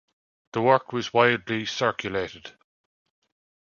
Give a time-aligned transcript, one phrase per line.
[0.53, 2.53] The work was widely circulated.